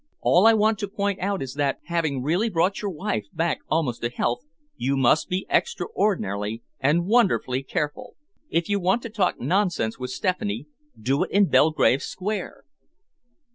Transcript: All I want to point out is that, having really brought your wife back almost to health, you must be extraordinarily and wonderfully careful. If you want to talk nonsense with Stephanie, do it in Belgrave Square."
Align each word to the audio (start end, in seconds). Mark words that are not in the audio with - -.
All 0.19 0.47
I 0.47 0.55
want 0.55 0.79
to 0.79 0.87
point 0.87 1.19
out 1.19 1.43
is 1.43 1.53
that, 1.53 1.77
having 1.83 2.23
really 2.23 2.49
brought 2.49 2.81
your 2.81 2.89
wife 2.89 3.25
back 3.33 3.59
almost 3.69 4.01
to 4.01 4.09
health, 4.09 4.39
you 4.75 4.97
must 4.97 5.29
be 5.29 5.45
extraordinarily 5.47 6.63
and 6.79 7.05
wonderfully 7.05 7.61
careful. 7.61 8.15
If 8.49 8.67
you 8.67 8.79
want 8.79 9.03
to 9.03 9.11
talk 9.11 9.39
nonsense 9.39 9.99
with 9.99 10.09
Stephanie, 10.09 10.65
do 10.99 11.21
it 11.25 11.29
in 11.29 11.49
Belgrave 11.49 12.01
Square." 12.01 12.63